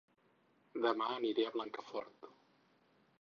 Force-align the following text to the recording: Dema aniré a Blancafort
Dema 0.85 1.09
aniré 1.17 1.45
a 1.49 1.53
Blancafort 1.57 2.29